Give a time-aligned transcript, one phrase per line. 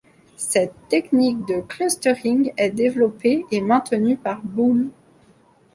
[0.37, 4.89] Cette technique de clustering est développée et maintenue par Bull.